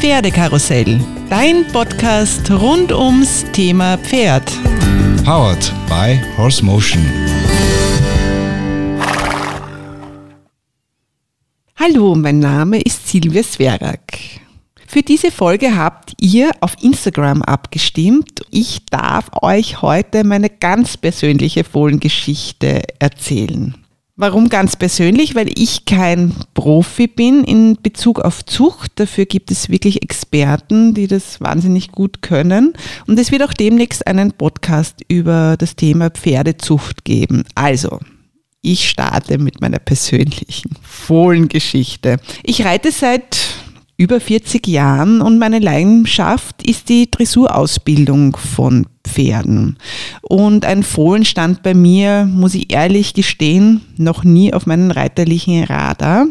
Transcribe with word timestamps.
Pferdekarussell, 0.00 0.98
dein 1.28 1.66
Podcast 1.72 2.50
rund 2.50 2.90
ums 2.90 3.44
Thema 3.52 3.98
Pferd. 3.98 4.50
Powered 5.26 5.74
by 5.90 6.18
Horse 6.38 6.64
Motion. 6.64 7.04
Hallo, 11.76 12.14
mein 12.14 12.38
Name 12.38 12.80
ist 12.80 13.08
Silvia 13.08 13.42
Sverak. 13.42 14.16
Für 14.86 15.02
diese 15.02 15.30
Folge 15.30 15.76
habt 15.76 16.14
ihr 16.18 16.50
auf 16.62 16.76
Instagram 16.80 17.42
abgestimmt. 17.42 18.40
Ich 18.50 18.86
darf 18.86 19.26
euch 19.42 19.82
heute 19.82 20.24
meine 20.24 20.48
ganz 20.48 20.96
persönliche 20.96 21.62
Fohlengeschichte 21.62 22.84
erzählen. 22.98 23.74
Warum 24.20 24.50
ganz 24.50 24.76
persönlich? 24.76 25.34
Weil 25.34 25.48
ich 25.58 25.86
kein 25.86 26.34
Profi 26.52 27.06
bin 27.06 27.42
in 27.42 27.78
Bezug 27.82 28.20
auf 28.20 28.44
Zucht. 28.44 28.92
Dafür 28.96 29.24
gibt 29.24 29.50
es 29.50 29.70
wirklich 29.70 30.02
Experten, 30.02 30.92
die 30.92 31.06
das 31.06 31.40
wahnsinnig 31.40 31.90
gut 31.90 32.20
können. 32.20 32.74
Und 33.06 33.18
es 33.18 33.32
wird 33.32 33.42
auch 33.42 33.54
demnächst 33.54 34.06
einen 34.06 34.32
Podcast 34.32 35.00
über 35.08 35.56
das 35.56 35.74
Thema 35.74 36.10
Pferdezucht 36.10 37.06
geben. 37.06 37.44
Also, 37.54 37.98
ich 38.60 38.90
starte 38.90 39.38
mit 39.38 39.62
meiner 39.62 39.78
persönlichen 39.78 40.76
Fohlengeschichte. 40.82 42.18
Ich 42.42 42.62
reite 42.62 42.92
seit 42.92 43.38
über 44.00 44.18
40 44.18 44.66
Jahren 44.66 45.20
und 45.20 45.38
meine 45.38 45.58
Leidenschaft 45.58 46.66
ist 46.66 46.88
die 46.88 47.10
Dressurausbildung 47.10 48.34
von 48.34 48.86
Pferden. 49.04 49.76
Und 50.22 50.64
ein 50.64 50.82
Fohlen 50.82 51.26
stand 51.26 51.62
bei 51.62 51.74
mir, 51.74 52.24
muss 52.24 52.54
ich 52.54 52.72
ehrlich 52.72 53.12
gestehen, 53.12 53.82
noch 53.98 54.24
nie 54.24 54.54
auf 54.54 54.64
meinen 54.64 54.90
reiterlichen 54.90 55.64
Radar 55.64 56.28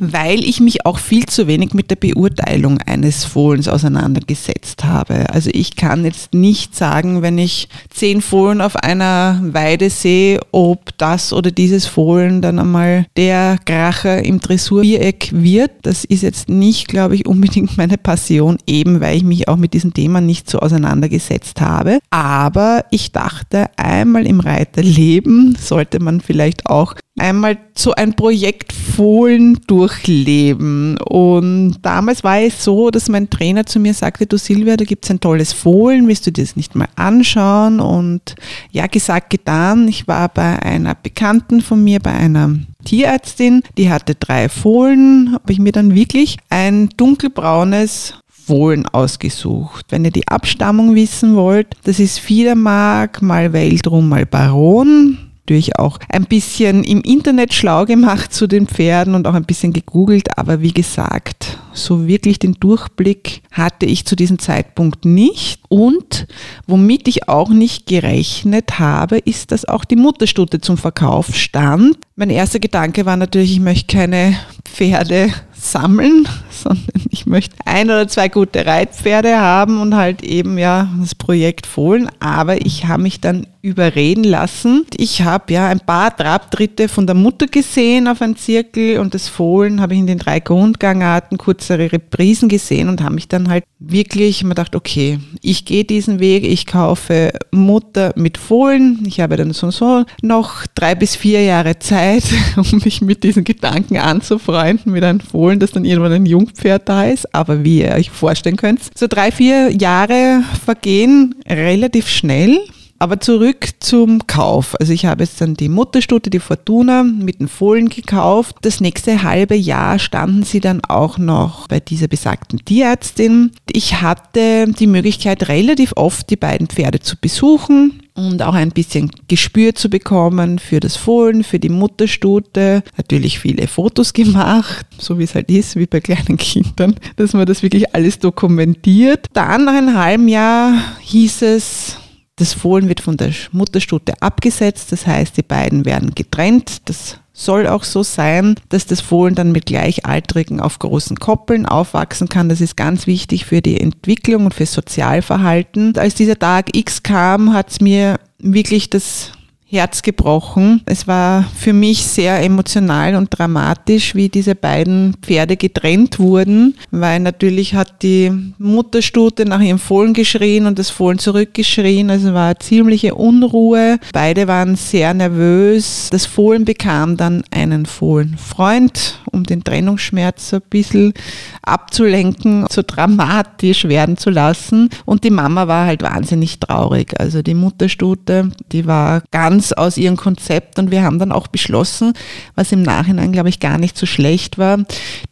weil 0.00 0.42
ich 0.42 0.60
mich 0.60 0.84
auch 0.86 0.98
viel 0.98 1.26
zu 1.26 1.46
wenig 1.46 1.72
mit 1.72 1.88
der 1.90 1.96
Beurteilung 1.96 2.78
eines 2.78 3.24
Fohlens 3.24 3.68
auseinandergesetzt 3.68 4.84
habe. 4.84 5.30
Also 5.30 5.50
ich 5.52 5.76
kann 5.76 6.04
jetzt 6.04 6.34
nicht 6.34 6.74
sagen, 6.74 7.22
wenn 7.22 7.38
ich 7.38 7.68
zehn 7.90 8.20
Fohlen 8.20 8.60
auf 8.60 8.74
einer 8.74 9.40
Weide 9.44 9.90
sehe, 9.90 10.40
ob 10.50 10.96
das 10.98 11.32
oder 11.32 11.52
dieses 11.52 11.86
Fohlen 11.86 12.42
dann 12.42 12.58
einmal 12.58 13.06
der 13.16 13.56
Kracher 13.64 14.24
im 14.24 14.40
Dressurviereck 14.40 15.30
wird. 15.32 15.70
Das 15.82 16.04
ist 16.04 16.22
jetzt 16.22 16.48
nicht, 16.48 16.88
glaube 16.88 17.14
ich, 17.14 17.26
unbedingt 17.26 17.76
meine 17.76 17.96
Passion, 17.96 18.58
eben 18.66 19.00
weil 19.00 19.16
ich 19.16 19.24
mich 19.24 19.46
auch 19.46 19.56
mit 19.56 19.74
diesem 19.74 19.94
Thema 19.94 20.20
nicht 20.20 20.50
so 20.50 20.58
auseinandergesetzt 20.58 21.60
habe. 21.60 22.00
Aber 22.10 22.84
ich 22.90 23.12
dachte, 23.12 23.66
einmal 23.76 24.26
im 24.26 24.40
Reiterleben 24.40 25.56
sollte 25.60 26.00
man 26.00 26.20
vielleicht 26.20 26.66
auch 26.66 26.96
einmal 27.18 27.58
so 27.76 27.92
ein 27.92 28.14
Projekt 28.14 28.72
Fohlen 28.72 29.58
durchleben. 29.66 30.98
Und 30.98 31.76
damals 31.82 32.24
war 32.24 32.40
es 32.40 32.64
so, 32.64 32.90
dass 32.90 33.08
mein 33.08 33.30
Trainer 33.30 33.66
zu 33.66 33.78
mir 33.78 33.94
sagte, 33.94 34.26
du 34.26 34.36
Silvia, 34.36 34.76
da 34.76 34.84
gibt 34.84 35.04
es 35.04 35.10
ein 35.10 35.20
tolles 35.20 35.52
Fohlen, 35.52 36.08
willst 36.08 36.26
du 36.26 36.32
dir 36.32 36.42
das 36.42 36.56
nicht 36.56 36.74
mal 36.74 36.88
anschauen? 36.96 37.80
Und 37.80 38.34
ja, 38.70 38.86
gesagt, 38.86 39.30
getan. 39.30 39.88
Ich 39.88 40.08
war 40.08 40.28
bei 40.28 40.60
einer 40.60 40.94
Bekannten 40.94 41.60
von 41.60 41.82
mir, 41.82 42.00
bei 42.00 42.12
einer 42.12 42.58
Tierärztin, 42.84 43.62
die 43.78 43.90
hatte 43.90 44.14
drei 44.14 44.48
Fohlen, 44.48 45.32
habe 45.32 45.52
ich 45.52 45.58
mir 45.58 45.72
dann 45.72 45.94
wirklich 45.94 46.38
ein 46.50 46.90
dunkelbraunes 46.96 48.14
Fohlen 48.28 48.86
ausgesucht. 48.86 49.86
Wenn 49.88 50.04
ihr 50.04 50.10
die 50.10 50.28
Abstammung 50.28 50.94
wissen 50.94 51.34
wollt, 51.34 51.68
das 51.84 51.98
ist 51.98 52.18
Fiedermark, 52.18 53.22
mal 53.22 53.52
Weltrum, 53.52 54.08
mal 54.08 54.26
Baron 54.26 55.18
natürlich 55.44 55.78
auch 55.78 55.98
ein 56.08 56.24
bisschen 56.24 56.84
im 56.84 57.02
Internet 57.02 57.52
schlau 57.52 57.84
gemacht 57.84 58.32
zu 58.32 58.46
den 58.46 58.66
Pferden 58.66 59.14
und 59.14 59.26
auch 59.26 59.34
ein 59.34 59.44
bisschen 59.44 59.74
gegoogelt, 59.74 60.38
aber 60.38 60.62
wie 60.62 60.72
gesagt, 60.72 61.58
so 61.74 62.06
wirklich 62.06 62.38
den 62.38 62.54
Durchblick 62.54 63.42
hatte 63.52 63.84
ich 63.84 64.06
zu 64.06 64.16
diesem 64.16 64.38
Zeitpunkt 64.38 65.04
nicht. 65.04 65.60
Und 65.68 66.26
womit 66.66 67.08
ich 67.08 67.28
auch 67.28 67.50
nicht 67.50 67.86
gerechnet 67.86 68.78
habe, 68.78 69.18
ist, 69.18 69.52
dass 69.52 69.66
auch 69.66 69.84
die 69.84 69.96
Mutterstute 69.96 70.60
zum 70.60 70.78
Verkauf 70.78 71.34
stand. 71.34 71.98
Mein 72.16 72.30
erster 72.30 72.60
Gedanke 72.60 73.04
war 73.04 73.18
natürlich, 73.18 73.52
ich 73.52 73.60
möchte 73.60 73.94
keine 73.94 74.38
Pferde 74.64 75.30
sammeln, 75.64 76.28
sondern 76.50 76.84
ich 77.10 77.26
möchte 77.26 77.56
ein 77.64 77.86
oder 77.86 78.06
zwei 78.08 78.28
gute 78.28 78.66
Reitpferde 78.66 79.40
haben 79.40 79.80
und 79.80 79.94
halt 79.94 80.22
eben 80.22 80.58
ja 80.58 80.88
das 81.00 81.14
Projekt 81.14 81.66
Fohlen. 81.66 82.08
Aber 82.20 82.64
ich 82.64 82.86
habe 82.86 83.02
mich 83.02 83.20
dann 83.20 83.46
überreden 83.64 84.24
lassen. 84.24 84.84
Ich 84.94 85.22
habe 85.22 85.54
ja 85.54 85.68
ein 85.68 85.80
paar 85.80 86.14
Trabtritte 86.14 86.86
von 86.86 87.06
der 87.06 87.16
Mutter 87.16 87.46
gesehen 87.46 88.08
auf 88.08 88.20
einen 88.20 88.36
Zirkel 88.36 88.98
und 88.98 89.14
das 89.14 89.28
Fohlen 89.28 89.80
habe 89.80 89.94
ich 89.94 90.00
in 90.00 90.06
den 90.06 90.18
drei 90.18 90.38
Grundgangarten 90.38 91.38
kürzere 91.38 91.90
Reprisen 91.90 92.50
gesehen 92.50 92.90
und 92.90 93.02
habe 93.02 93.14
mich 93.14 93.26
dann 93.26 93.48
halt 93.48 93.64
wirklich 93.78 94.42
immer 94.42 94.50
gedacht, 94.50 94.76
okay, 94.76 95.18
ich 95.40 95.64
gehe 95.64 95.84
diesen 95.84 96.20
Weg, 96.20 96.44
ich 96.44 96.66
kaufe 96.66 97.32
Mutter 97.52 98.12
mit 98.16 98.36
Fohlen. 98.36 99.02
Ich 99.06 99.20
habe 99.20 99.36
dann 99.36 99.54
so, 99.54 99.70
so 99.70 100.04
noch 100.20 100.66
drei 100.74 100.94
bis 100.94 101.16
vier 101.16 101.42
Jahre 101.42 101.78
Zeit, 101.78 102.24
um 102.56 102.82
mich 102.84 103.00
mit 103.00 103.24
diesen 103.24 103.44
Gedanken 103.44 103.96
anzufreunden, 103.96 104.92
mit 104.92 105.04
einem 105.04 105.20
Fohlen, 105.20 105.53
das 105.60 105.72
dann 105.72 105.84
irgendwann 105.84 106.12
ein 106.12 106.26
Jungpferd 106.26 106.88
da 106.88 107.04
ist. 107.04 107.34
Aber 107.34 107.64
wie 107.64 107.82
ihr 107.82 107.92
euch 107.92 108.10
vorstellen 108.10 108.56
könnt, 108.56 108.80
so 108.94 109.06
drei, 109.06 109.30
vier 109.30 109.70
Jahre 109.70 110.42
vergehen 110.64 111.34
relativ 111.48 112.08
schnell. 112.08 112.60
Aber 113.04 113.20
zurück 113.20 113.68
zum 113.80 114.26
Kauf. 114.26 114.80
Also 114.80 114.94
ich 114.94 115.04
habe 115.04 115.24
jetzt 115.24 115.38
dann 115.38 115.52
die 115.52 115.68
Mutterstute, 115.68 116.30
die 116.30 116.38
Fortuna, 116.38 117.02
mit 117.02 117.38
den 117.38 117.48
Fohlen 117.48 117.90
gekauft. 117.90 118.56
Das 118.62 118.80
nächste 118.80 119.22
halbe 119.22 119.54
Jahr 119.54 119.98
standen 119.98 120.42
sie 120.42 120.60
dann 120.60 120.82
auch 120.82 121.18
noch 121.18 121.68
bei 121.68 121.80
dieser 121.80 122.08
besagten 122.08 122.64
Tierärztin. 122.64 123.50
Ich 123.70 124.00
hatte 124.00 124.72
die 124.72 124.86
Möglichkeit, 124.86 125.50
relativ 125.50 125.92
oft 125.96 126.30
die 126.30 126.36
beiden 126.36 126.68
Pferde 126.68 126.98
zu 126.98 127.18
besuchen 127.20 128.00
und 128.14 128.40
auch 128.40 128.54
ein 128.54 128.70
bisschen 128.70 129.10
Gespür 129.28 129.74
zu 129.74 129.90
bekommen 129.90 130.58
für 130.58 130.80
das 130.80 130.96
Fohlen, 130.96 131.44
für 131.44 131.58
die 131.58 131.68
Mutterstute. 131.68 132.82
Natürlich 132.96 133.38
viele 133.38 133.66
Fotos 133.66 134.14
gemacht, 134.14 134.86
so 134.96 135.18
wie 135.18 135.24
es 135.24 135.34
halt 135.34 135.50
ist, 135.50 135.76
wie 135.76 135.84
bei 135.84 136.00
kleinen 136.00 136.38
Kindern, 136.38 136.94
dass 137.16 137.34
man 137.34 137.44
das 137.44 137.62
wirklich 137.62 137.94
alles 137.94 138.18
dokumentiert. 138.18 139.26
Dann 139.34 139.66
nach 139.66 139.74
einem 139.74 139.94
halben 139.94 140.28
Jahr 140.28 140.72
hieß 141.02 141.42
es, 141.42 141.98
das 142.36 142.52
Fohlen 142.52 142.88
wird 142.88 143.00
von 143.00 143.16
der 143.16 143.30
Mutterstute 143.52 144.20
abgesetzt, 144.20 144.90
das 144.90 145.06
heißt, 145.06 145.36
die 145.36 145.42
beiden 145.42 145.84
werden 145.84 146.14
getrennt. 146.14 146.88
Das 146.88 147.18
soll 147.32 147.66
auch 147.66 147.84
so 147.84 148.02
sein, 148.02 148.54
dass 148.68 148.86
das 148.86 149.00
Fohlen 149.00 149.34
dann 149.34 149.52
mit 149.52 149.66
Gleichaltrigen 149.66 150.60
auf 150.60 150.78
großen 150.78 151.18
Koppeln 151.18 151.66
aufwachsen 151.66 152.28
kann. 152.28 152.48
Das 152.48 152.60
ist 152.60 152.76
ganz 152.76 153.06
wichtig 153.06 153.44
für 153.44 153.60
die 153.60 153.80
Entwicklung 153.80 154.46
und 154.46 154.54
für 154.54 154.66
Sozialverhalten. 154.66 155.96
Als 155.96 156.14
dieser 156.14 156.38
Tag 156.38 156.76
X 156.76 157.02
kam, 157.02 157.52
hat 157.52 157.70
es 157.70 157.80
mir 157.80 158.18
wirklich 158.38 158.90
das 158.90 159.32
Herz 159.74 160.02
gebrochen. 160.02 160.82
Es 160.86 161.08
war 161.08 161.44
für 161.56 161.72
mich 161.72 162.04
sehr 162.04 162.40
emotional 162.42 163.16
und 163.16 163.28
dramatisch, 163.36 164.14
wie 164.14 164.28
diese 164.28 164.54
beiden 164.54 165.14
Pferde 165.20 165.56
getrennt 165.56 166.18
wurden, 166.18 166.76
weil 166.92 167.18
natürlich 167.20 167.74
hat 167.74 168.02
die 168.02 168.30
Mutterstute 168.58 169.44
nach 169.46 169.60
ihrem 169.60 169.80
Fohlen 169.80 170.14
geschrien 170.14 170.66
und 170.66 170.78
das 170.78 170.90
Fohlen 170.90 171.18
zurückgeschrien. 171.18 172.08
Also 172.08 172.34
war 172.34 172.58
ziemliche 172.60 173.16
Unruhe. 173.16 173.98
Beide 174.12 174.46
waren 174.46 174.76
sehr 174.76 175.12
nervös. 175.12 176.08
Das 176.10 176.24
Fohlen 176.24 176.64
bekam 176.64 177.16
dann 177.16 177.42
einen 177.50 177.84
Fohlenfreund, 177.86 179.20
um 179.32 179.42
den 179.42 179.64
Trennungsschmerz 179.64 180.50
so 180.50 180.56
ein 180.56 180.62
bisschen 180.70 181.14
abzulenken, 181.62 182.66
so 182.70 182.82
dramatisch 182.86 183.84
werden 183.86 184.16
zu 184.16 184.30
lassen. 184.30 184.88
Und 185.04 185.24
die 185.24 185.30
Mama 185.30 185.66
war 185.66 185.86
halt 185.86 186.02
wahnsinnig 186.02 186.60
traurig. 186.60 187.18
Also 187.18 187.42
die 187.42 187.54
Mutterstute, 187.54 188.50
die 188.70 188.86
war 188.86 189.22
ganz 189.32 189.63
ganz 189.64 189.72
aus 189.72 189.96
ihrem 189.96 190.16
Konzept 190.16 190.78
und 190.78 190.90
wir 190.90 191.02
haben 191.02 191.18
dann 191.18 191.32
auch 191.32 191.46
beschlossen, 191.46 192.12
was 192.54 192.72
im 192.72 192.82
Nachhinein, 192.82 193.32
glaube 193.32 193.48
ich, 193.48 193.60
gar 193.60 193.78
nicht 193.78 193.96
so 193.96 194.04
schlecht 194.06 194.58
war, 194.58 194.78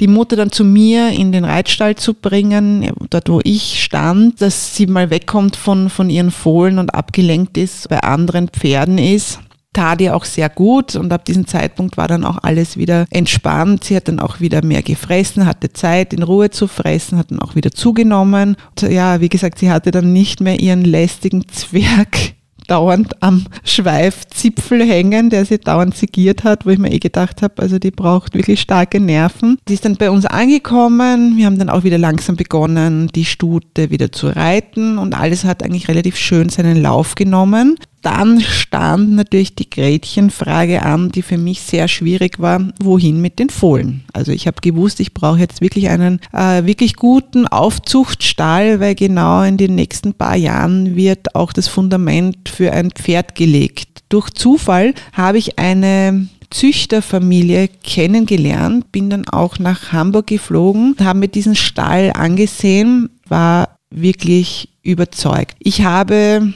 die 0.01 0.07
Mutter 0.07 0.37
dann 0.37 0.53
zu 0.53 0.65
mir 0.65 1.11
in 1.11 1.33
den 1.33 1.45
Reitstall 1.45 1.97
zu 1.97 2.15
bringen, 2.15 2.91
dort 3.11 3.29
wo 3.29 3.41
ich 3.45 3.83
stand, 3.83 4.41
dass 4.41 4.75
sie 4.75 4.87
mal 4.87 5.11
wegkommt 5.11 5.57
von, 5.57 5.91
von 5.91 6.09
ihren 6.09 6.31
Fohlen 6.31 6.79
und 6.79 6.95
abgelenkt 6.95 7.59
ist, 7.59 7.89
bei 7.89 8.01
anderen 8.01 8.49
Pferden 8.49 8.99
ist 8.99 9.39
tat 9.75 10.03
ihr 10.03 10.15
auch 10.15 10.27
sehr 10.27 10.51
gut 10.51 10.97
und 10.97 11.11
ab 11.15 11.25
diesem 11.25 11.47
Zeitpunkt 11.47 11.97
war 11.97 12.07
dann 12.07 12.27
auch 12.27 12.37
alles 12.43 12.77
wieder 12.77 13.07
entspannt. 13.09 13.85
Sie 13.85 13.97
hat 13.97 14.07
dann 14.07 14.21
auch 14.21 14.39
wieder 14.39 14.63
mehr 14.63 14.83
gefressen, 14.83 15.47
hatte 15.47 15.73
Zeit 15.73 16.13
in 16.13 16.23
Ruhe 16.23 16.51
zu 16.51 16.69
fressen, 16.69 17.17
hat 17.17 17.31
dann 17.31 17.41
auch 17.41 17.55
wieder 17.55 17.71
zugenommen. 17.71 18.57
Und 18.69 18.93
ja, 18.93 19.23
wie 19.23 19.31
gesagt, 19.31 19.59
sie 19.59 19.71
hatte 19.71 19.91
dann 19.91 20.13
nicht 20.13 20.43
mehr 20.43 20.61
ihren 20.61 20.85
lästigen 20.85 21.49
Zwerg 21.49 22.35
dauernd 22.73 23.23
am 23.23 23.45
Schweifzipfel 23.65 24.83
hängen, 24.83 25.29
der 25.29 25.45
sie 25.45 25.59
dauernd 25.59 25.95
segiert 25.95 26.43
hat, 26.43 26.65
wo 26.65 26.71
ich 26.71 26.79
mir 26.79 26.91
eh 26.91 27.01
gedacht 27.01 27.43
habe, 27.43 27.61
also 27.61 27.79
die 27.79 27.91
braucht 27.91 28.35
wirklich 28.35 28.63
starke 28.63 28.99
Nerven. 28.99 29.59
Die 29.69 29.75
ist 29.75 29.85
dann 29.85 29.97
bei 29.97 30.11
uns 30.11 30.25
angekommen. 30.25 31.37
Wir 31.37 31.45
haben 31.45 31.59
dann 31.59 31.69
auch 31.69 31.85
wieder 31.85 31.99
langsam 31.99 32.37
begonnen, 32.37 33.09
die 33.09 33.27
Stute 33.27 33.91
wieder 33.91 34.11
zu 34.11 34.29
reiten 34.29 34.97
und 34.97 35.13
alles 35.13 35.45
hat 35.45 35.63
eigentlich 35.63 35.89
relativ 35.89 36.17
schön 36.17 36.49
seinen 36.49 36.81
Lauf 36.81 37.15
genommen. 37.15 37.77
Dann 38.03 38.41
stand 38.41 39.13
natürlich 39.13 39.55
die 39.55 39.71
Gretchenfrage 39.71 40.83
an, 40.83 41.11
die 41.11 41.23
für 41.23 41.39
mich 41.39 41.63
sehr 41.63 41.89
schwierig 41.89 42.41
war, 42.41 42.61
wohin 42.83 43.21
mit 43.21 43.39
den 43.39 43.49
Fohlen. 43.49 44.05
Also 44.13 44.33
ich 44.33 44.47
habe 44.47 44.61
gewusst, 44.61 45.01
ich 45.01 45.15
brauche 45.15 45.39
jetzt 45.39 45.61
wirklich 45.61 45.89
einen 45.89 46.21
äh, 46.33 46.65
wirklich 46.65 46.97
guten 46.97 47.47
Aufzuchtstall, 47.47 48.81
weil 48.81 48.95
genau 48.95 49.43
in 49.43 49.57
den 49.57 49.75
nächsten 49.77 50.15
paar 50.15 50.37
Jahren 50.37 50.97
wird 50.97 51.35
auch 51.35 51.53
das 51.53 51.69
Fundament 51.69 52.49
für 52.49 52.73
ein 52.73 52.91
Pferd 52.91 53.35
gelegt. 53.35 54.03
Durch 54.09 54.31
Zufall 54.31 54.95
habe 55.13 55.39
ich 55.39 55.59
eine 55.59 56.27
Züchterfamilie 56.51 57.69
kennengelernt, 57.83 58.93
bin 58.93 59.11
dann 59.11 59.27
auch 59.29 59.59
nach 59.59 59.93
Hamburg 59.93 60.27
geflogen, 60.27 60.97
habe 61.01 61.21
mir 61.21 61.29
diesen 61.29 61.55
Stall 61.55 62.13
angesehen, 62.15 63.09
war 63.29 63.77
wirklich 63.91 64.69
überzeugt. 64.83 65.57
Ich 65.61 65.83
habe 65.83 66.53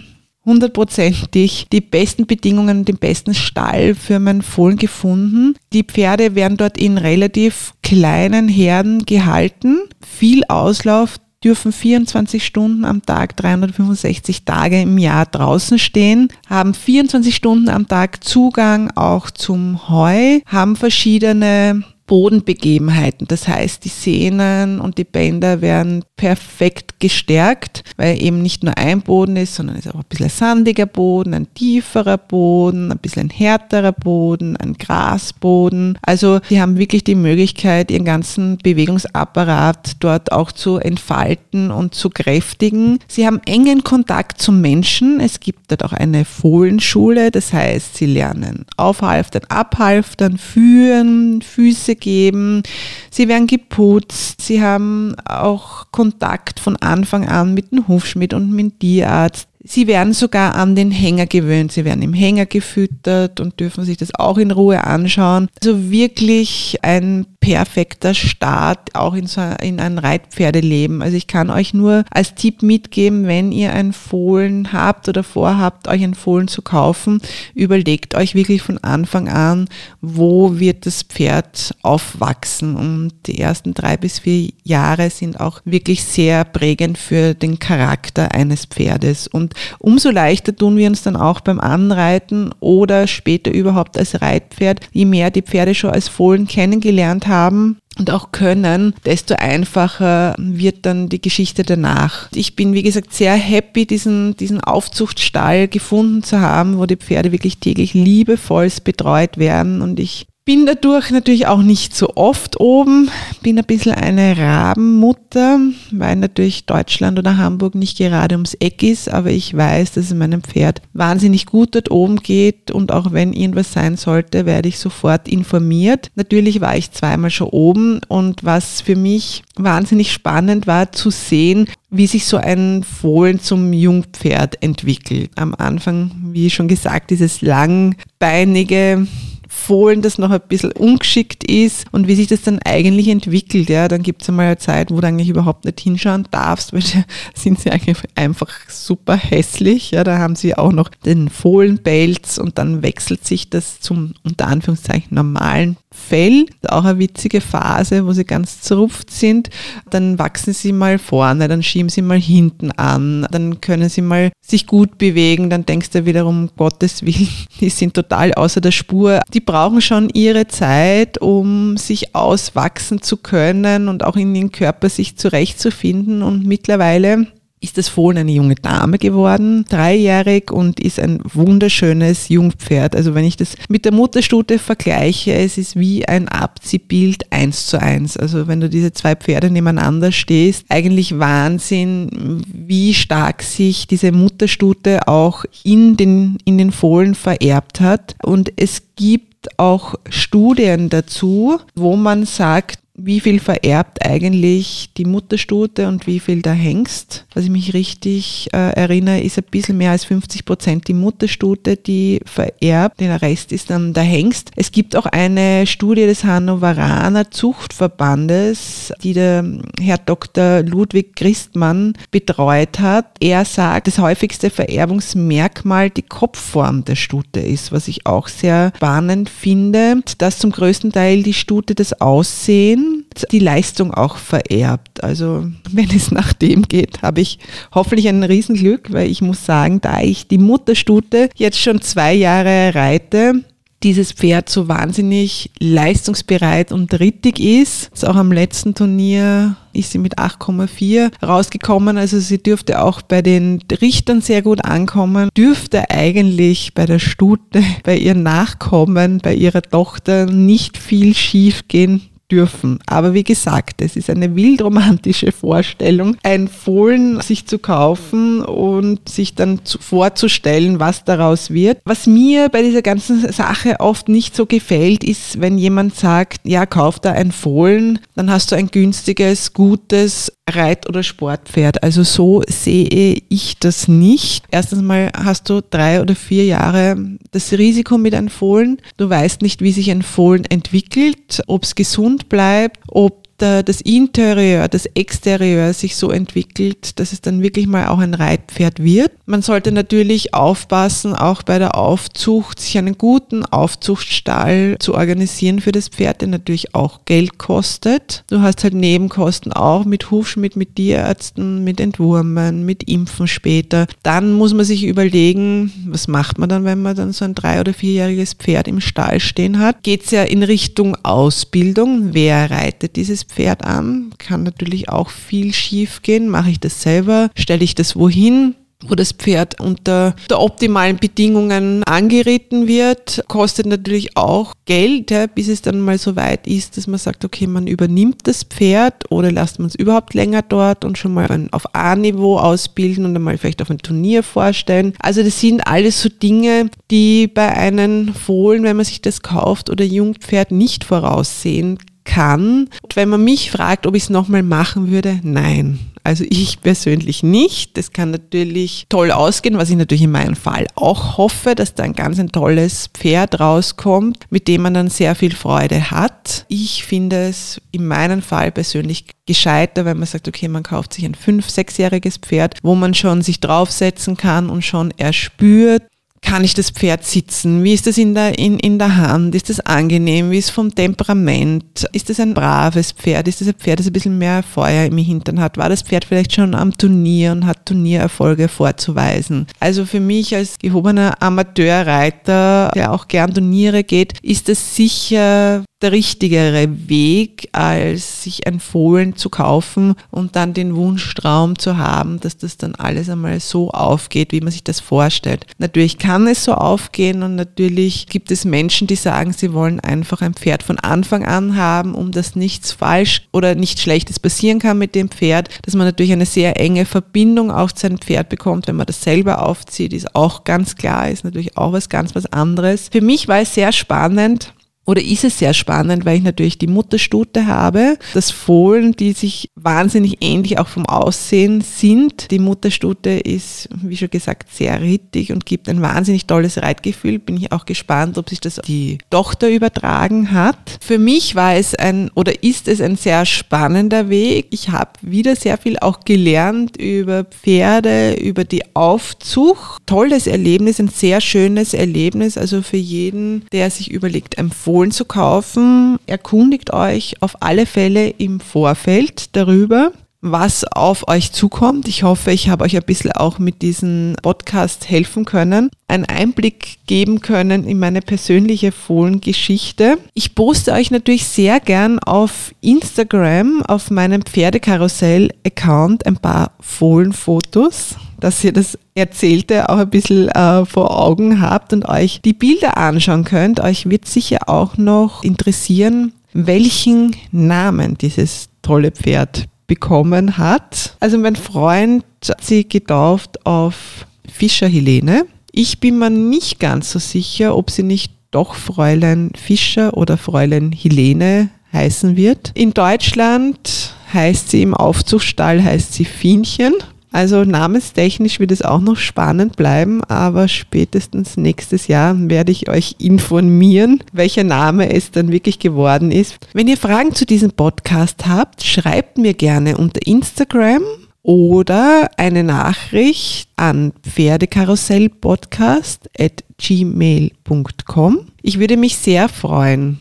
hundertprozentig 0.47 1.67
die 1.73 1.81
besten 1.81 2.27
Bedingungen, 2.27 2.85
den 2.85 2.97
besten 2.97 3.35
Stall 3.35 3.95
für 3.95 4.21
mein 4.21 4.41
Fohlen 4.41 4.77
gefunden. 4.77 5.57
Die 5.73 5.83
Pferde 5.83 6.35
werden 6.35 6.57
dort 6.57 6.79
in 6.79 6.97
relativ 6.97 7.75
kleinen 7.83 8.49
Herden 8.49 9.05
gehalten, 9.05 9.81
viel 10.01 10.45
Auslauf, 10.45 11.19
dürfen 11.45 11.73
24 11.73 12.45
Stunden 12.45 12.85
am 12.85 13.03
Tag, 13.03 13.37
365 13.37 14.45
Tage 14.45 14.81
im 14.81 14.99
Jahr 14.99 15.27
draußen 15.27 15.79
stehen, 15.79 16.29
haben 16.49 16.75
24 16.75 17.35
Stunden 17.35 17.69
am 17.69 17.87
Tag 17.87 18.25
Zugang 18.25 18.91
auch 18.97 19.31
zum 19.31 19.89
Heu, 19.89 20.41
haben 20.47 20.77
verschiedene 20.77 21.85
Bodenbegebenheiten. 22.07 23.27
Das 23.27 23.49
heißt, 23.49 23.85
die 23.85 23.89
Sehnen 23.89 24.81
und 24.81 24.99
die 24.99 25.05
Bänder 25.05 25.61
werden 25.61 26.05
perfekt 26.17 27.01
gestärkt, 27.01 27.83
weil 27.97 28.23
eben 28.23 28.43
nicht 28.43 28.63
nur 28.63 28.79
ein 28.79 29.03
Boden 29.03 29.37
ist, 29.37 29.57
sondern 29.57 29.77
es 29.77 29.87
ist 29.87 29.95
auch 29.95 30.01
ein 30.01 30.07
bisschen 30.09 30.31
sandiger 30.31 30.87
Boden, 30.87 31.35
ein 31.35 31.53
tieferer 31.55 32.17
Boden, 32.17 32.93
ein 32.93 32.99
bisschen 32.99 33.29
härterer 33.29 33.93
Boden, 33.93 34.57
ein 34.57 34.75
Grasboden. 34.75 35.99
Also 36.03 36.41
sie 36.49 36.61
haben 36.61 36.79
wirklich 36.79 37.05
die 37.05 37.15
Möglichkeit, 37.17 37.91
ihren 37.91 38.05
ganzen 38.05 38.59
Bewegungsapparat 38.59 39.97
dort 40.01 40.33
auch 40.33 40.53
zu 40.53 40.79
entfalten 40.79 41.71
und 41.71 41.95
zu 41.95 42.11
kräftigen. 42.11 43.01
Sie 43.09 43.27
haben 43.27 43.41
engen 43.47 43.83
Kontakt 43.85 44.41
zum 44.41 44.61
Menschen. 44.61 45.21
Es 45.21 45.41
gibt 45.41 45.71
dort 45.71 45.85
auch 45.85 45.93
eine 45.93 46.25
Fohlenschule, 46.25 47.31
das 47.31 47.53
heißt, 47.53 47.97
sie 47.97 48.07
lernen 48.07 48.65
aufhalftern, 48.77 49.43
abhalftern, 49.49 50.39
führen, 50.39 51.43
Füße 51.43 51.96
geben, 52.01 52.63
sie 53.11 53.29
werden 53.29 53.47
geputzt, 53.47 54.43
sie 54.43 54.63
haben 54.63 55.17
auch 55.25 55.87
Kontakt 55.91 56.61
von 56.61 56.77
Anfang 56.77 57.27
an 57.27 57.55
mit 57.55 57.73
dem 57.73 57.89
Hufschmied 57.89 58.35
und 58.35 58.51
mit 58.51 58.61
dem 58.61 58.79
Tierarzt. 58.79 59.49
Sie 59.69 59.87
werden 59.87 60.13
sogar 60.13 60.55
an 60.55 60.77
den 60.77 60.91
Hänger 60.91 61.27
gewöhnt. 61.27 61.73
Sie 61.73 61.85
werden 61.85 62.03
im 62.03 62.15
Hänger 62.15 62.47
gefüttert 62.47 63.41
und 63.41 63.59
dürfen 63.59 63.85
sich 63.85 63.97
das 63.97 64.15
auch 64.15 64.39
in 64.39 64.51
Ruhe 64.51 64.85
anschauen. 64.85 65.49
Also 65.61 65.91
wirklich 65.91 66.79
ein 66.83 67.27
perfekter 67.41 68.13
Start 68.13 68.97
auch 68.97 69.15
in, 69.15 69.29
so, 69.29 69.41
in 69.63 69.79
ein 69.79 69.99
Reitpferdeleben. 69.99 71.01
Also 71.01 71.17
ich 71.17 71.29
kann 71.29 71.51
euch 71.51 71.75
nur 71.75 72.05
als 72.11 72.35
Tipp 72.35 72.63
mitgeben, 72.63 73.29
wenn 73.29 73.53
ihr 73.53 73.73
ein 73.73 73.93
Fohlen 73.93 74.73
habt 74.73 75.09
oder 75.09 75.23
vorhabt, 75.23 75.87
euch 75.87 76.03
ein 76.03 76.15
Fohlen 76.15 76.49
zu 76.49 76.63
kaufen, 76.63 77.21
überlegt 77.55 78.17
euch 78.17 78.35
wirklich 78.35 78.63
von 78.63 78.79
Anfang 78.79 79.29
an, 79.29 79.69
wo 80.01 80.59
wird 80.59 80.87
das 80.87 81.05
Pferd 81.05 81.75
aufwachsen. 81.83 82.75
Und 82.75 83.13
die 83.27 83.39
ersten 83.39 83.75
drei 83.75 83.97
bis 83.97 84.19
vier 84.19 84.51
Jahre 84.65 85.11
sind 85.11 85.39
auch 85.39 85.61
wirklich 85.65 86.03
sehr 86.03 86.45
prägend 86.45 86.99
für 86.99 87.35
den 87.35 87.61
Charakter 87.61 88.33
eines 88.33 88.67
Pferdes. 88.67 89.29
Und 89.29 89.55
umso 89.79 90.11
leichter 90.11 90.55
tun 90.55 90.77
wir 90.77 90.89
uns 90.89 91.03
dann 91.03 91.17
auch 91.17 91.41
beim 91.41 91.61
Anreiten 91.61 92.51
oder 92.61 93.07
später 93.07 93.53
überhaupt 93.53 93.99
als 93.99 94.21
Reitpferd, 94.21 94.81
je 94.93 95.05
mehr 95.05 95.31
die 95.31 95.43
Pferde 95.43 95.75
schon 95.75 95.91
als 95.91 96.09
Fohlen 96.09 96.47
kennengelernt 96.47 97.27
haben 97.27 97.79
und 97.99 98.11
auch 98.11 98.31
können, 98.33 98.95
desto 99.05 99.35
einfacher 99.35 100.35
wird 100.39 100.85
dann 100.85 101.09
die 101.09 101.21
Geschichte 101.21 101.63
danach. 101.63 102.29
Ich 102.35 102.55
bin, 102.55 102.75
wie 102.75 102.83
gesagt, 102.83 103.15
sehr 103.15 103.35
happy, 103.35 103.87
diesen, 103.87 104.37
diesen 104.37 104.61
Aufzuchtstall 104.61 105.69
gefunden 105.69 106.23
zu 106.23 106.41
haben, 106.41 106.79
wo 106.79 106.87
die 106.87 106.97
Pferde 106.97 107.33
wirklich 107.33 107.59
täglich 107.59 107.95
liebevollst 107.95 108.85
betreut 108.85 109.39
werden 109.39 109.81
und 109.81 109.99
ich 109.99 110.27
bin 110.47 110.65
dadurch 110.65 111.11
natürlich 111.11 111.49
auch 111.49 111.61
nicht 111.61 111.93
so 111.93 112.13
oft 112.15 112.61
oben, 112.61 113.11
bin 113.43 113.59
ein 113.59 113.65
bisschen 113.65 113.95
eine 113.95 114.39
Rabenmutter, 114.39 115.59
weil 115.91 116.15
natürlich 116.15 116.67
Deutschland 116.67 117.19
oder 117.19 117.37
Hamburg 117.37 117.75
nicht 117.75 117.99
gerade 117.99 118.37
ums 118.37 118.55
Eck 118.55 118.85
ist, 118.85 119.13
aber 119.13 119.31
ich 119.31 119.57
weiß, 119.57 119.93
dass 119.93 120.05
es 120.05 120.15
meinem 120.15 120.43
Pferd 120.43 120.83
wahnsinnig 120.93 121.47
gut 121.47 121.75
dort 121.75 121.91
oben 121.91 122.19
geht 122.19 122.71
und 122.71 122.93
auch 122.93 123.11
wenn 123.11 123.33
irgendwas 123.33 123.73
sein 123.73 123.97
sollte, 123.97 124.47
werde 124.47 124.69
ich 124.69 124.79
sofort 124.79 125.27
informiert. 125.27 126.13
Natürlich 126.15 126.61
war 126.61 126.77
ich 126.77 126.93
zweimal 126.93 127.31
schon 127.31 127.49
oben 127.49 128.01
und 128.07 128.45
was 128.45 128.81
für 128.81 128.95
mich 128.95 129.43
wahnsinnig 129.57 130.13
spannend 130.13 130.69
war 130.69 130.93
zu 130.93 131.11
sehen, 131.11 131.69
wie 131.91 132.07
sich 132.07 132.25
so 132.25 132.37
ein 132.37 132.85
Fohlen 132.85 133.41
zum 133.41 133.73
Jungpferd 133.73 134.63
entwickelt. 134.63 135.31
Am 135.35 135.57
Anfang, 135.57 136.13
wie 136.31 136.51
schon 136.51 136.69
gesagt, 136.69 137.11
dieses 137.11 137.43
langbeinige 137.43 139.09
Fohlen, 139.49 140.03
das 140.03 140.19
noch 140.19 140.31
ein 140.31 140.41
bisschen 140.49 140.73
ungeschickt 140.73 141.45
ist 141.45 141.87
und 141.93 142.09
wie 142.09 142.15
sich 142.15 142.27
das 142.27 142.43
dann 142.43 142.61
eigentlich 142.65 143.09
entwickelt. 143.09 143.69
Ja, 143.69 143.89
dann 143.89 144.03
gibt 144.03 144.23
es 144.23 144.29
einmal 144.29 144.47
eine 144.47 144.59
Zeit, 144.59 144.91
wo 144.91 145.01
du 145.01 145.07
eigentlich 145.07 145.29
überhaupt 145.29 145.65
nicht 145.65 145.81
hinschauen 145.81 146.27
darfst, 146.31 146.73
weil 146.73 146.81
da 146.95 147.05
sind 147.35 147.61
sie 147.61 147.71
eigentlich 147.71 147.99
einfach 148.15 148.51
super 148.69 149.17
hässlich. 149.17 149.93
Ja, 149.93 150.05
da 150.05 150.19
haben 150.19 150.37
sie 150.37 150.57
auch 150.57 150.73
noch 150.73 150.89
den 150.89 151.29
Fohlenpelz 151.29 152.39
und 152.39 152.59
dann 152.59 152.83
wechselt 152.83 153.27
sich 153.27 153.51
das 153.51 153.81
zum 153.81 154.15
unter 154.25 154.47
Anführungszeichen 154.49 155.15
normalen 155.15 155.77
Fell, 155.97 156.47
auch 156.69 156.85
eine 156.85 156.99
witzige 156.99 157.41
Phase, 157.41 158.07
wo 158.07 158.13
sie 158.13 158.25
ganz 158.25 158.61
zerrupft 158.61 159.11
sind. 159.11 159.49
Dann 159.91 160.19
wachsen 160.19 160.53
sie 160.53 160.73
mal 160.73 160.99
vorne, 160.99 161.49
dann 161.49 161.63
schieben 161.63 161.89
sie 161.89 162.03
mal 162.03 162.21
hinten 162.21 162.71
an, 162.73 163.27
dann 163.31 163.61
können 163.61 163.89
sie 163.89 164.03
mal 164.03 164.31
sich 164.43 164.67
gut 164.67 164.99
bewegen, 164.99 165.49
dann 165.49 165.65
denkst 165.65 165.91
du 165.91 166.05
wiederum, 166.05 166.51
Gottes 166.57 167.05
Willen, 167.05 167.29
die 167.61 167.71
sind 167.71 167.95
total 167.95 168.35
außer 168.35 168.61
der 168.61 168.73
Spur. 168.73 169.23
Die 169.37 169.41
brauchen 169.41 169.83
schon 169.83 170.09
ihre 170.09 170.47
Zeit, 170.47 171.19
um 171.19 171.77
sich 171.77 172.15
auswachsen 172.15 173.03
zu 173.03 173.19
können 173.19 173.87
und 173.87 174.03
auch 174.03 174.17
in 174.17 174.33
den 174.33 174.51
Körper 174.51 174.89
sich 174.89 175.19
zurechtzufinden. 175.19 176.23
Und 176.23 176.47
mittlerweile 176.47 177.27
ist 177.67 177.79
das 177.79 177.89
Fohlen 177.89 178.19
eine 178.19 178.31
junge 178.31 178.55
Dame 178.55 178.97
geworden, 178.99 179.65
dreijährig 179.69 180.53
und 180.53 180.79
ist 180.79 181.01
ein 181.01 181.19
wunderschönes 181.25 182.29
Jungpferd. 182.29 182.95
Also 182.95 183.15
wenn 183.15 183.25
ich 183.25 183.37
das 183.37 183.57
mit 183.69 183.85
der 183.85 183.93
Mutterstute 183.93 184.61
vergleiche, 184.61 185.35
es 185.35 185.59
ist 185.59 185.75
wie 185.75 186.07
ein 186.07 186.29
Abziehbild 186.29 187.33
eins 187.33 187.67
zu 187.67 187.81
eins. 187.81 188.17
Also 188.17 188.47
wenn 188.47 188.61
du 188.61 188.69
diese 188.69 188.93
zwei 188.93 189.17
Pferde 189.17 189.51
nebeneinander 189.51 190.13
stehst, 190.13 190.65
eigentlich 190.69 191.19
Wahnsinn, 191.19 192.45
wie 192.53 192.95
stark 192.95 193.43
sich 193.43 193.89
diese 193.89 194.13
Mutterstute 194.13 195.09
auch 195.09 195.45
in 195.65 195.97
den, 195.97 196.39
in 196.45 196.59
den 196.59 196.71
Fohlen 196.71 197.17
vererbt 197.17 197.81
hat. 197.81 198.15
Und 198.23 198.53
es 198.55 198.83
gibt 198.95 199.59
auch 199.59 199.95
Studien 200.09 200.89
dazu, 200.89 201.59
wo 201.75 201.97
man 201.97 202.27
sagt, 202.27 202.79
wie 202.97 203.21
viel 203.21 203.41
vererbt 203.41 204.05
eigentlich 204.05 204.91
die 204.97 205.05
Mutterstute 205.05 205.87
und 205.89 206.07
wie 206.07 206.19
viel 206.19 206.43
der 206.43 206.55
Hengst. 206.55 207.27
Was 207.35 207.45
ich 207.45 207.51
mich 207.51 207.75
richtig 207.75 208.49
äh, 208.53 208.73
erinnere, 208.73 209.21
ist 209.21 209.39
ein 209.39 209.45
bisschen 209.51 209.77
mehr 209.77 209.91
als 209.91 210.05
50 210.05 210.45
Prozent 210.45 210.89
die 210.89 210.95
Mutterstute, 210.95 211.77
die 211.77 212.21
vererbt. 212.25 213.01
Der 213.01 213.21
Rest 213.21 213.53
ist 213.53 213.71
dann 213.71 213.93
der 213.93 214.03
Hengst. 214.03 214.51
Es 214.57 214.73
gibt 214.73 214.97
auch 214.97 215.07
eine 215.07 215.67
Studie 215.67 216.07
des 216.07 216.25
Hannoveraner 216.25 217.31
Zuchtverbandes, 217.31 218.93
die 219.03 219.13
der 219.13 219.45
Herr 219.81 219.99
Dr. 219.99 220.63
Ludwig 220.63 221.17
Christmann 221.17 221.95
betreut 222.11 222.81
hat. 222.81 223.07
Er 223.21 223.45
sagt, 223.45 223.89
das 223.89 223.99
häufigste 223.99 224.49
Vererbungsmerkmal 224.49 225.91
die 225.91 226.03
Kopfform 226.03 226.85
der 226.85 226.97
Stute 226.97 227.41
ist, 227.41 227.73
was 227.73 227.89
ich 227.89 228.07
auch 228.07 228.29
sehr 228.29 228.73
spannend 228.77 229.29
finde, 229.29 230.03
dass 230.19 230.39
zum 230.39 230.51
größten 230.51 230.93
Teil 230.93 231.23
die 231.23 231.35
Stute 231.35 231.75
das 231.75 232.01
Aussehen 232.01 232.86
die 233.33 233.39
Leistung 233.39 233.93
auch 233.93 234.17
vererbt. 234.17 235.03
Also 235.03 235.47
wenn 235.71 235.91
es 235.91 236.11
nach 236.11 236.33
dem 236.33 236.63
geht, 236.63 237.03
habe 237.03 237.21
ich 237.21 237.39
hoffentlich 237.75 238.09
ein 238.09 238.23
Riesenglück, 238.23 238.93
weil 238.93 239.11
ich 239.11 239.23
muss 239.23 239.45
sagen, 239.45 239.81
da 239.81 240.01
ich 240.01 240.29
die 240.29 240.39
Mutterstute 240.39 241.31
jetzt 241.35 241.61
schon 241.61 241.81
zwei 241.81 242.15
Jahre 242.15 242.75
reite, 242.75 243.43
dieses 243.83 244.13
Pferd 244.13 244.49
so 244.49 244.69
wahnsinnig 244.69 245.51
leistungsbereit 245.61 246.73
und 246.73 246.99
rittig 246.99 247.39
ist. 247.39 247.91
Ist 247.93 248.07
auch 248.07 248.17
am 248.17 248.33
letzten 248.33 248.75
Turnier 248.75 249.57
ist 249.73 249.93
sie 249.93 249.99
mit 249.99 250.19
8,4 250.19 251.13
rausgekommen. 251.23 251.99
Also 251.99 252.19
sie 252.19 252.43
dürfte 252.43 252.83
auch 252.83 253.03
bei 253.03 253.21
den 253.21 253.63
Richtern 253.81 254.23
sehr 254.23 254.41
gut 254.43 254.65
ankommen. 254.65 255.29
Dürfte 255.37 255.91
eigentlich 255.91 256.75
bei 256.75 256.87
der 256.87 256.99
Stute, 256.99 257.63
bei 257.85 257.97
ihren 257.97 258.23
Nachkommen, 258.23 259.19
bei 259.19 259.35
ihrer 259.35 259.63
Tochter 259.63 260.27
nicht 260.27 260.79
viel 260.79 261.15
schief 261.15 261.69
gehen 261.69 262.09
dürfen. 262.31 262.79
Aber 262.87 263.15
wie 263.15 263.25
gesagt, 263.25 263.81
es 263.81 263.97
ist 263.97 264.11
eine 264.11 264.35
wildromantische 264.37 265.33
Vorstellung, 265.33 266.17
ein 266.23 266.49
Fohlen 266.49 267.21
sich 267.21 267.47
zu 267.47 267.59
kaufen 267.59 268.43
und 268.43 269.09
sich 269.09 269.35
dann 269.35 269.65
zu, 269.65 269.79
vorzustellen, 269.79 270.81
was 270.81 271.05
daraus 271.05 271.51
wird. 271.51 271.79
Was 271.85 272.07
mir 272.07 272.49
bei 272.49 272.63
dieser 272.63 272.83
ganzen 272.83 273.33
Sache 273.33 273.77
oft 273.81 274.09
nicht 274.09 274.35
so 274.35 274.47
gefällt, 274.47 275.05
ist, 275.05 275.41
wenn 275.41 275.59
jemand 275.59 275.95
sagt, 275.95 276.41
ja, 276.45 276.67
kauf 276.67 276.99
da 277.01 277.13
ein 277.13 277.33
Fohlen, 277.33 277.99
dann 278.15 278.31
hast 278.31 278.53
du 278.53 278.57
ein 278.57 278.69
günstiges, 278.69 279.53
gutes 279.53 280.36
Reit- 280.49 280.89
oder 280.89 281.03
Sportpferd. 281.03 281.83
Also 281.83 282.05
so 282.05 282.43
sehe 282.47 283.23
ich 283.29 283.59
das 283.59 283.89
nicht. 283.89 284.45
Erstens 284.51 284.81
mal 284.83 285.11
hast 285.17 285.51
du 285.51 285.61
drei 285.61 286.01
oder 286.01 286.15
vier 286.15 286.45
Jahre 286.45 286.97
das 287.33 287.53
Risiko 287.53 287.99
mit 287.99 288.15
einem 288.15 288.29
Fohlen. 288.29 288.79
Du 288.97 289.11
weißt 289.11 289.43
nicht, 289.43 289.61
wie 289.61 289.73
sich 289.73 289.91
ein 289.91 290.03
Fohlen 290.03 290.45
entwickelt, 290.45 291.43
ob 291.49 291.65
es 291.65 291.75
gesund 291.75 292.29
bleibt, 292.29 292.79
ob 292.89 293.26
das 293.39 293.81
Interieur, 293.81 294.69
das 294.69 294.87
Exterieur 294.95 295.73
sich 295.73 295.97
so 295.97 296.11
entwickelt, 296.11 296.99
dass 296.99 297.13
es 297.13 297.21
dann 297.21 297.43
wirklich 297.43 297.67
mal 297.67 297.89
auch 297.89 297.99
ein 297.99 298.15
Reitpferd 298.15 298.83
wird. 298.83 299.13
Man 299.27 299.43
sollte 299.43 299.73
natürlich 299.73 300.35
aufpassen, 300.35 301.15
auch 301.15 301.43
bei 301.43 301.59
der 301.59 301.77
Aufzucht, 301.77 302.61
sich 302.61 302.79
einen 302.79 302.97
guten 302.97 303.45
Aufzuchtstall 303.45 304.77
zu 304.79 304.95
organisieren 304.95 305.61
für 305.61 305.73
das 305.73 305.89
Pferd, 305.89 306.21
der 306.21 306.29
natürlich 306.29 306.75
auch 306.75 307.01
Geld 307.05 307.39
kostet. 307.39 308.25
Du 308.29 308.41
hast 308.41 308.63
halt 308.65 308.75
Nebenkosten 308.75 309.53
auch 309.53 309.85
mit 309.85 310.11
Hufschmied, 310.11 310.57
mit 310.57 310.77
Tierärzten, 310.77 311.65
mit 311.65 311.81
Entwurmen, 311.81 312.65
mit 312.65 312.85
Impfen 312.89 313.27
später. 313.27 313.87
Dann 314.03 314.33
muss 314.33 314.55
man 314.55 314.65
sich 314.65 314.85
überlegen, 314.85 315.73
was 315.89 316.09
macht 316.09 316.39
man 316.39 316.49
dann, 316.49 316.65
wenn 316.65 316.83
man 316.83 316.97
dann 316.97 317.13
so 317.13 317.25
ein 317.25 317.35
drei- 317.35 317.61
oder 317.61 317.75
vierjähriges 317.75 318.35
Pferd 318.35 318.69
im 318.69 318.81
Stall 318.81 319.21
stehen 319.21 319.59
hat. 319.59 319.83
Geht 319.83 320.05
es 320.05 320.11
ja 320.11 320.23
in 320.23 320.43
Richtung 320.43 320.97
Ausbildung. 321.05 322.15
Wer 322.15 322.51
reitet 322.51 322.97
dieses 322.97 323.26
Pferd 323.29 323.65
an. 323.65 324.11
Kann 324.19 324.43
natürlich 324.43 324.89
auch 324.89 325.11
viel 325.11 325.53
schief 325.53 326.03
gehen. 326.03 326.29
Mache 326.29 326.51
ich 326.51 326.61
das 326.61 326.83
selber? 326.83 327.31
Stelle 327.35 327.65
ich 327.65 327.75
das 327.75 327.97
wohin? 327.97 328.55
wo 328.89 328.95
das 328.95 329.13
Pferd 329.13 329.61
unter 329.61 330.15
der 330.29 330.41
optimalen 330.41 330.99
Bedingungen 330.99 331.83
angeritten 331.85 332.69
wird, 332.69 333.25
kostet 333.29 333.67
natürlich 333.67 334.17
auch 334.17 334.53
Geld, 334.67 335.11
ja, 335.11 335.27
bis 335.27 335.49
es 335.49 335.63
dann 335.63 335.81
mal 335.81 335.99
so 335.99 336.17
weit 336.17 336.47
ist, 336.47 336.77
dass 336.77 336.87
man 336.87 336.99
sagt, 336.99 337.25
okay, 337.25 337.47
man 337.47 337.67
übernimmt 337.67 338.27
das 338.27 338.43
Pferd 338.43 339.11
oder 339.11 339.33
lässt 339.33 339.59
man 339.59 339.69
es 339.69 339.75
überhaupt 339.75 340.15
länger 340.15 340.43
dort 340.43 340.85
und 340.85 340.99
schon 340.99 341.15
mal 341.15 341.49
auf 341.53 341.75
A-Niveau 341.75 342.39
ausbilden 342.39 343.05
und 343.05 343.15
dann 343.15 343.23
mal 343.23 343.39
vielleicht 343.39 343.63
auf 343.63 343.71
ein 343.71 343.79
Turnier 343.79 344.23
vorstellen. 344.23 344.95
Also 345.01 345.23
das 345.23 345.41
sind 345.41 345.67
alles 345.67 346.03
so 346.03 346.09
Dinge, 346.09 346.71
die 346.91 347.29
bei 347.29 347.49
einem 347.49 348.15
Fohlen, 348.15 348.65
wenn 348.65 348.77
man 348.77 348.85
sich 348.85 349.01
das 349.01 349.23
kauft 349.23 349.71
oder 349.71 349.85
Jungpferd 349.85 350.51
nicht 350.51 350.85
voraussehen 350.85 351.79
kann. 352.17 352.71
Und 352.83 352.97
wenn 352.97 353.11
man 353.11 353.23
mich 353.23 353.51
fragt, 353.51 353.87
ob 353.87 353.95
ich 353.95 354.05
es 354.05 354.11
nochmal 354.11 354.43
machen 354.43 354.91
würde, 354.91 355.21
nein. 355.23 355.79
Also 356.03 356.25
ich 356.31 356.61
persönlich 356.63 357.23
nicht. 357.23 357.77
Das 357.77 357.93
kann 357.93 358.11
natürlich 358.11 358.87
toll 358.89 359.11
ausgehen, 359.11 359.59
was 359.59 359.71
ich 359.71 359.77
natürlich 359.77 360.05
in 360.05 360.13
meinem 360.13 360.37
Fall 360.37 360.67
auch 360.77 361.19
hoffe, 361.19 361.55
dass 361.55 361.75
da 361.75 361.83
ein 361.83 361.95
ganz 361.95 362.19
ein 362.19 362.31
tolles 362.33 362.89
Pferd 362.95 363.41
rauskommt, 363.41 364.25
mit 364.31 364.49
dem 364.49 364.63
man 364.63 364.73
dann 364.73 364.89
sehr 364.89 365.15
viel 365.15 365.35
Freude 365.35 365.91
hat. 365.91 366.47
Ich 366.49 366.85
finde 366.85 367.29
es 367.29 367.61
in 367.73 367.87
meinem 367.87 368.23
Fall 368.23 368.51
persönlich 368.51 369.07
gescheiter, 369.27 369.85
wenn 369.85 369.99
man 369.99 370.07
sagt, 370.07 370.29
okay, 370.29 370.49
man 370.49 370.63
kauft 370.63 370.95
sich 370.95 371.05
ein 371.05 371.17
fünf-, 371.17 371.51
sechsjähriges 371.51 372.19
Pferd, 372.19 372.57
wo 372.63 372.77
man 372.77 372.95
schon 372.95 373.21
sich 373.21 373.41
draufsetzen 373.41 374.17
kann 374.17 374.49
und 374.49 374.65
schon 374.65 374.93
erspürt, 374.93 375.83
kann 376.27 376.43
ich 376.43 376.55
das 376.55 376.71
Pferd 376.71 377.05
sitzen? 377.05 377.63
Wie 377.63 377.73
ist 377.73 377.87
das 377.87 377.97
in 377.99 378.15
der, 378.15 378.37
in, 378.39 378.59
in 378.59 378.81
der 378.81 378.97
Hand? 378.97 379.35
Ist 379.37 379.49
das 379.49 379.61
angenehm? 379.61 380.31
Wie 380.33 380.39
ist 380.39 380.51
vom 380.51 380.75
Temperament? 380.75 381.87
Ist 381.93 382.11
das 382.11 382.19
ein 382.19 382.35
braves 382.35 382.91
Pferd? 382.91 383.29
Ist 383.29 383.41
das 383.41 383.49
ein 383.49 383.55
Pferd, 383.55 383.79
das 383.79 383.87
ein 383.87 383.93
bisschen 383.93 384.19
mehr 384.19 384.43
Feuer 384.43 384.87
im 384.87 384.99
Hintern 384.99 385.41
hat? 385.41 385.57
War 385.57 385.69
das 385.69 385.83
Pferd 385.83 386.05
vielleicht 386.05 386.35
schon 386.35 386.55
am 386.55 386.77
Turnier 386.77 387.31
und 387.31 387.47
hat 387.47 387.65
Turniererfolge 387.65 388.49
vorzuweisen? 388.49 389.47
Also 389.61 389.87
für 389.87 390.01
mich 390.01 390.35
als 390.35 390.59
gehobener 390.59 391.15
Amateurreiter, 391.23 392.73
der 392.75 392.93
auch 392.93 393.07
gern 393.07 393.33
Turniere 393.33 393.85
geht, 393.85 394.15
ist 394.21 394.49
das 394.49 394.75
sicher 394.75 395.63
der 395.83 395.93
richtigere 395.93 396.89
Weg, 396.89 397.51
als 397.53 398.23
sich 398.23 398.47
ein 398.47 398.61
Fohlen 398.61 399.15
zu 399.15 399.29
kaufen 399.29 399.95
und 400.11 400.35
dann 400.35 400.55
den 400.55 400.75
Wunschtraum 400.75 401.59
zu 401.59 401.77
haben, 401.77 402.19
dass 402.19 402.39
das 402.39 402.57
dann 402.57 402.75
alles 402.77 403.11
einmal 403.11 403.41
so 403.41 403.71
aufgeht, 403.71 404.33
wie 404.33 404.41
man 404.41 404.53
sich 404.53 404.65
das 404.65 404.81
vorstellt. 404.81 405.45
Natürlich 405.59 405.99
kann 405.99 406.27
es 406.29 406.45
so 406.45 406.55
aufgehen 406.55 407.23
und 407.23 407.35
natürlich 407.35 408.07
gibt 408.07 408.31
es 408.31 408.47
Menschen, 408.47 408.87
die 408.87 408.97
sagen, 408.97 409.35
sie 409.35 409.53
wollen 409.53 409.79
einfach 409.81 410.23
ein 410.23 410.33
Pferd 410.33 410.63
von 410.63 410.79
Anfang 410.79 411.27
an 411.27 411.57
haben, 411.57 411.95
um 411.95 412.11
dass 412.11 412.37
nichts 412.37 412.73
falsch 412.73 413.29
oder 413.31 413.55
nichts 413.55 413.83
Schlechtes 413.83 414.19
passieren 414.19 414.61
kann 414.61 414.79
mit 414.79 414.95
dem 414.95 415.11
Pferd, 415.11 415.51
dass 415.63 415.75
man 415.75 415.87
natürlich 415.87 416.13
eine 416.13 416.25
sehr 416.25 416.59
enge 416.59 416.87
Verbindung 416.87 417.51
auch 417.51 417.71
zu 417.71 417.83
seinem 417.83 417.99
Pferd 417.99 418.31
bekommt, 418.31 418.67
wenn 418.67 418.77
man 418.77 418.87
das 418.87 419.03
selber 419.03 419.47
aufzieht, 419.47 419.93
ist 419.93 420.15
auch 420.15 420.45
ganz 420.45 420.77
klar, 420.77 421.11
ist 421.11 421.25
natürlich 421.25 421.59
auch 421.59 421.73
was 421.73 421.91
ganz 421.91 422.15
was 422.15 422.25
anderes. 422.25 422.89
Für 422.91 423.03
mich 423.03 423.29
war 423.29 423.41
es 423.41 423.53
sehr 423.53 423.73
spannend, 423.73 424.55
oder 424.87 425.03
ist 425.03 425.25
es 425.25 425.39
sehr 425.39 425.53
spannend, 425.53 426.05
weil 426.05 426.19
ich 426.19 426.23
natürlich 426.23 426.59
die 426.59 426.69
Mutterstute 426.69 427.47
habe, 427.49 427.99
das 428.15 428.31
Fohlen, 428.31 428.93
die 428.93 429.13
sich 429.13 429.51
wahnsinnig 429.57 430.19
ähnlich 430.21 430.59
auch 430.59 430.69
vom 430.69 430.87
Aussehen 430.87 431.61
sind. 431.61 432.31
Die 432.31 432.39
Mutterstute 432.39 433.11
ist, 433.11 433.69
wie 433.83 433.97
schon 433.97 434.11
gesagt, 434.11 434.55
sehr 434.55 434.81
rittig 434.81 435.33
und 435.33 435.45
gibt 435.45 435.69
ein 435.69 435.83
wahnsinnig 435.83 436.27
tolles 436.27 436.63
Reitgefühl. 436.63 437.19
Bin 437.19 437.37
ich 437.37 437.51
auch 437.51 437.67
gespannt, 437.67 438.17
ob 438.17 438.29
sich 438.29 438.41
das 438.41 438.61
die 438.65 438.99
Tochter 439.11 439.51
übertragen 439.51 440.31
hat. 440.31 440.79
Für 440.81 440.99
mich 440.99 441.35
war 441.35 441.57
es 441.57 441.75
ein 441.75 442.11
oder 442.15 442.45
ist 442.45 442.69
es 442.69 442.81
ein 442.81 442.97
sehr 442.97 443.27
spannender 443.27 444.09
Weg. 444.09 444.47
Ich 444.51 444.69
habe 444.69 444.93
wieder 445.03 445.35
sehr 445.35 445.59
viel 445.59 445.79
auch 445.81 446.01
gelernt 446.01 446.77
über 446.77 447.25
Pferde, 447.25 448.15
über 448.15 448.45
die 448.45 448.63
Aufzucht. 448.77 449.83
Tolles 449.87 450.29
Erlebnis, 450.29 450.79
ein 450.79 450.89
sehr 450.89 451.21
schönes 451.21 451.75
Erlebnis. 451.75 452.39
Also 452.39 452.63
für 452.63 452.77
jeden, 452.77 453.47
der 453.51 453.71
sich 453.71 453.91
überlegt, 453.91 454.39
ein 454.39 454.51
Fohlen 454.51 454.76
Fohlen 454.77 454.91
zu 454.91 455.07
kaufen, 455.07 455.99
erkundigt 456.05 456.71
euch 456.71 457.23
auf 457.23 457.41
alle 457.41 457.65
Fälle 457.65 458.11
im 458.11 458.41
Vorfeld 458.41 459.35
darüber, 459.35 459.91
was 460.21 460.65
auf 460.65 461.09
euch 461.09 461.33
zukommt. 461.33 461.89
Ich 461.89 462.03
hoffe, 462.03 462.31
ich 462.31 462.51
habe 462.51 462.65
euch 462.65 462.77
ein 462.77 462.83
bisschen 462.85 463.13
auch 463.13 463.39
mit 463.39 463.63
diesem 463.63 464.17
Podcast 464.21 464.91
helfen 464.91 465.25
können, 465.25 465.71
einen 465.89 466.05
Einblick 466.05 466.77
geben 466.87 467.23
können 467.23 467.65
in 467.65 467.79
meine 467.79 468.03
persönliche 468.03 468.71
Fohlengeschichte. 468.71 469.97
Ich 470.13 470.35
poste 470.35 470.73
euch 470.73 470.91
natürlich 470.91 471.25
sehr 471.25 471.59
gern 471.59 471.99
auf 471.99 472.53
Instagram, 472.61 473.63
auf 473.63 473.91
meinem 473.91 474.21
Pferdekarussell-Account 474.27 476.05
ein 476.05 476.19
paar 476.19 476.51
Fohlenfotos 476.61 477.97
dass 478.21 478.43
ihr 478.45 478.53
das 478.53 478.79
Erzählte 478.95 479.69
auch 479.69 479.79
ein 479.79 479.91
bisschen 479.91 480.29
äh, 480.29 480.65
vor 480.65 480.99
Augen 480.99 481.41
habt 481.41 481.73
und 481.73 481.89
euch 481.89 482.21
die 482.23 482.33
Bilder 482.33 482.77
anschauen 482.77 483.25
könnt. 483.25 483.61
Euch 483.61 483.89
wird 483.89 484.07
sicher 484.07 484.49
auch 484.49 484.77
noch 484.77 485.23
interessieren, 485.23 486.13
welchen 486.33 487.17
Namen 487.33 487.97
dieses 487.99 488.49
tolle 488.63 488.91
Pferd 488.91 489.47
bekommen 489.67 490.39
hat. 490.39 490.97
Also 491.01 491.19
mein 491.19 491.37
Freund 491.37 492.05
hat 492.29 492.43
sie 492.43 492.69
getauft 492.69 493.45
auf 493.47 494.07
Fischer 494.31 494.69
Helene. 494.69 495.27
Ich 495.53 495.81
bin 495.81 495.99
mir 495.99 496.11
nicht 496.11 496.61
ganz 496.61 496.93
so 496.93 496.99
sicher, 496.99 497.57
ob 497.57 497.71
sie 497.71 497.83
nicht 497.83 498.13
doch 498.31 498.55
Fräulein 498.55 499.31
Fischer 499.35 499.97
oder 499.97 500.19
Fräulein 500.19 500.73
Helene 500.73 501.51
heißen 501.73 502.17
wird. 502.17 502.53
In 502.55 502.73
Deutschland 502.75 503.95
heißt 504.13 504.51
sie 504.51 504.63
im 504.63 504.75
Aufzuchtstall 504.75 505.63
heißt 505.63 505.95
sie 505.95 506.05
Fienchen. 506.05 506.75
Also 507.17 507.45
namenstechnisch 507.45 508.41
wird 508.41 508.53
es 508.53 508.61
auch 508.61 508.83
noch 508.83 508.99
spannend 508.99 509.57
bleiben, 509.57 510.05
aber 510.05 510.49
spätestens 510.49 511.39
nächstes 511.39 511.87
Jahr 511.87 512.15
werde 512.29 512.53
ich 512.53 512.69
euch 512.69 512.97
informieren, 512.99 514.03
welcher 514.13 514.45
Name 514.45 514.93
es 514.93 515.13
dann 515.13 515.33
wirklich 515.33 515.59
geworden 515.59 516.13
ist. 516.13 516.37
Wenn 516.53 516.69
ihr 516.69 516.77
Fragen 516.77 517.15
zu 517.15 517.25
diesem 517.25 517.53
Podcast 517.53 518.27
habt, 518.27 518.63
schreibt 518.63 519.17
mir 519.17 519.33
gerne 519.33 519.79
unter 519.79 520.07
Instagram 520.07 520.83
oder 521.23 522.11
eine 522.19 522.45
Nachricht 522.45 523.49
an 523.57 523.95
pferdekarussellpodcast 524.03 526.11
at 526.21 526.45
gmail.com. 526.59 528.27
Ich 528.43 528.59
würde 528.59 528.77
mich 528.77 528.99
sehr 528.99 529.31
freuen. 529.31 530.01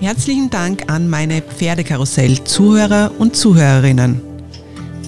Herzlichen 0.00 0.48
Dank 0.48 0.90
an 0.90 1.10
meine 1.10 1.42
Pferdekarussell-Zuhörer 1.42 3.12
und 3.18 3.36
Zuhörerinnen. 3.36 4.27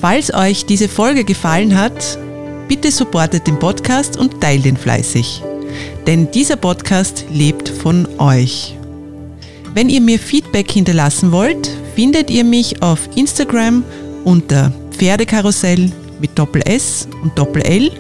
Falls 0.01 0.33
euch 0.33 0.65
diese 0.65 0.89
Folge 0.89 1.25
gefallen 1.25 1.77
hat, 1.77 2.19
bitte 2.69 2.91
supportet 2.91 3.47
den 3.47 3.59
Podcast 3.59 4.17
und 4.17 4.41
teilt 4.41 4.65
ihn 4.65 4.79
fleißig. 4.79 5.43
Denn 6.07 6.31
dieser 6.31 6.57
Podcast 6.57 7.27
lebt 7.31 7.69
von 7.69 8.09
euch. 8.19 8.79
Wenn 9.75 9.91
ihr 9.91 10.01
mir 10.01 10.19
Feedback 10.19 10.71
hinterlassen 10.71 11.33
wollt, 11.33 11.69
findet 11.95 12.31
ihr 12.31 12.45
mich 12.45 12.83
auf 12.83 13.11
Instagram 13.15 13.85
unter 14.25 14.73
Pferdekarussell 14.93 15.93
mit 16.21 16.39
Doppel 16.39 16.63
S 16.65 17.07
und 17.23 17.39
Doppel 17.39 17.61
L 17.63 17.91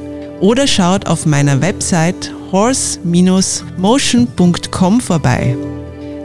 oder 0.41 0.67
schaut 0.67 1.07
auf 1.07 1.27
meiner 1.27 1.61
Website 1.61 2.33
horse-motion.com 2.51 5.01
vorbei. 5.01 5.57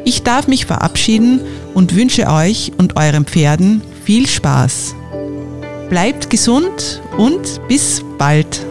Ich 0.05 0.24
darf 0.24 0.48
mich 0.48 0.65
verabschieden 0.65 1.41
und 1.74 1.94
wünsche 1.96 2.27
euch 2.27 2.72
und 2.77 2.96
euren 2.96 3.25
Pferden 3.25 3.82
viel 4.05 4.25
Spaß. 4.27 4.96
Bleibt 5.89 6.30
gesund 6.30 7.01
und 7.18 7.62
bis 7.68 8.04
bald. 8.18 8.65